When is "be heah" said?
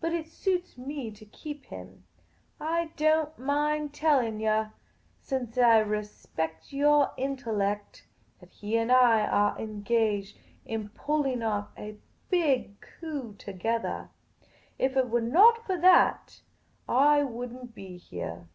17.74-18.46